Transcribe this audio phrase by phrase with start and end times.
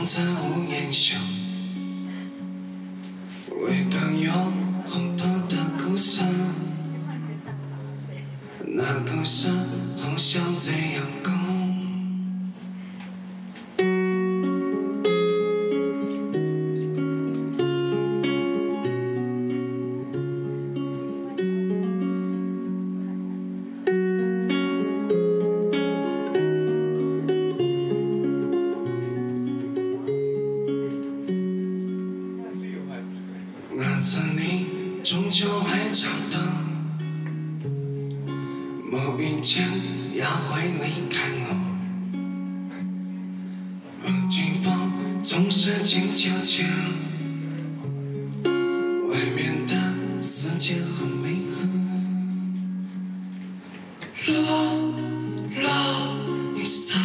[0.00, 1.14] 红尘无言休
[3.60, 4.00] 未等
[4.30, 4.50] 候
[4.90, 5.14] 心
[5.46, 6.26] 的哭声
[8.60, 9.54] 那歌声
[9.98, 11.39] 好像这样光
[39.40, 39.66] 间
[40.12, 41.56] 也会离开我
[44.04, 46.62] 龙卷风总是静悄悄
[49.08, 51.38] 外面的世界很美
[54.20, 54.40] 好啦
[55.56, 55.70] 啦啦
[56.54, 57.00] 一下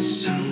[0.00, 0.45] 想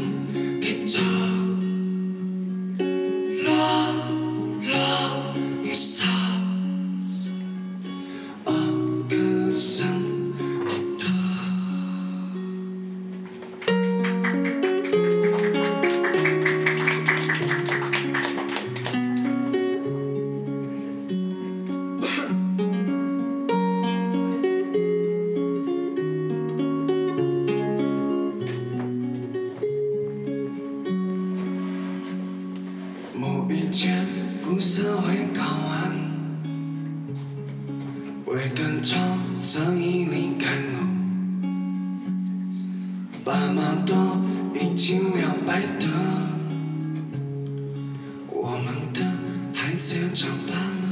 [38.34, 39.00] 未干长
[39.40, 40.76] 早已离开我，
[43.22, 43.94] 爸妈都
[44.60, 45.88] 已经两百多，
[48.32, 49.00] 我们的
[49.54, 50.83] 孩子也长大了。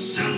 [0.00, 0.29] sun.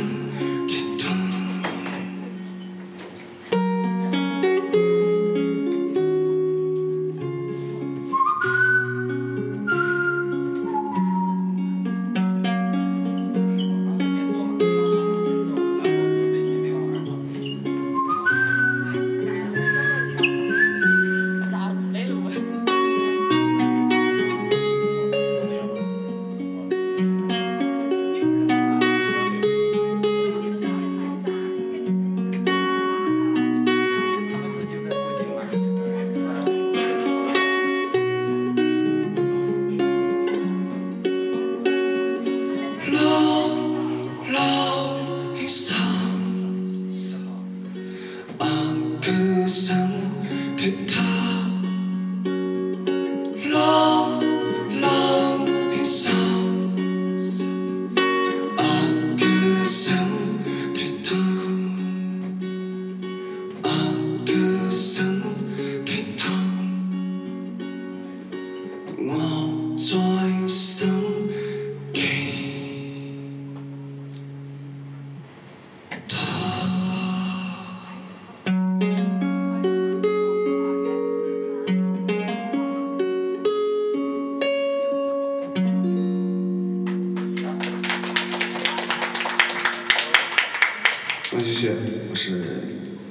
[91.63, 91.77] 谢，
[92.11, 92.43] 我是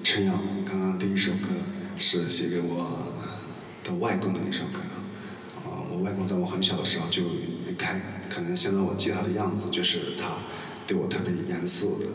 [0.04, 0.38] 陈阳。
[0.66, 1.48] 刚刚第一首歌
[1.98, 3.14] 是写给我
[3.82, 4.80] 的外公的一首歌。
[5.64, 7.24] 啊、我外公在我很小的时候就
[7.66, 10.40] 离开，可能现在我记他的样子就是他
[10.86, 12.08] 对我特别严肃的，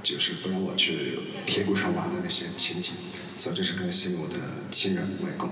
[0.00, 2.94] 就是不让我去铁轨上玩的那些情景。
[3.36, 4.36] 所以这首歌写给我的
[4.70, 5.50] 亲人外公。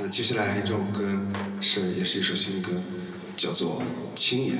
[0.00, 1.20] 那接下来这首歌
[1.60, 2.82] 是也是一首新歌，
[3.36, 3.80] 叫做
[4.18, 4.56] 《青眼》。